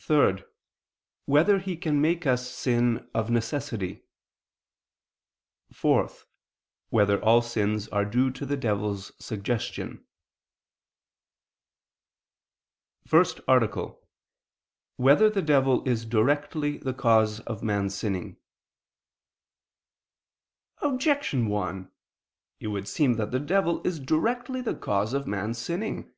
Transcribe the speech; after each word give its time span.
(3) 0.00 0.42
Whether 1.26 1.58
he 1.58 1.76
can 1.76 2.00
make 2.00 2.26
us 2.26 2.50
sin 2.50 3.06
of 3.12 3.28
necessity? 3.28 4.06
(4) 5.74 6.08
Whether 6.88 7.22
all 7.22 7.42
sins 7.42 7.86
are 7.88 8.06
due 8.06 8.30
to 8.30 8.46
the 8.46 8.56
devil's 8.56 9.12
suggestion?________________________ 9.22 9.98
FIRST 13.10 13.40
ARTICLE 13.46 13.82
[I 13.82 13.88
II, 13.88 13.92
Q. 13.92 13.98
80, 14.00 14.00
Art. 14.00 14.08
1] 14.96 15.04
Whether 15.04 15.28
the 15.28 15.42
Devil 15.42 15.86
Is 15.86 16.06
Directly 16.06 16.78
the 16.78 16.94
Cause 16.94 17.40
of 17.40 17.62
Man's 17.62 17.94
Sinning? 17.94 18.38
Objection 20.78 21.48
1: 21.48 21.92
It 22.60 22.68
would 22.68 22.88
seem 22.88 23.16
that 23.16 23.32
the 23.32 23.40
devil 23.40 23.86
is 23.86 24.00
directly 24.00 24.62
the 24.62 24.74
cause 24.74 25.12
of 25.12 25.26
man's 25.26 25.58
sinning. 25.58 26.10